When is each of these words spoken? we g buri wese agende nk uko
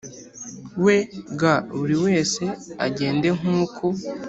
we 0.83 0.97
g 1.39 1.41
buri 1.77 1.95
wese 2.05 2.43
agende 2.85 3.27
nk 3.37 3.43
uko 3.61 3.85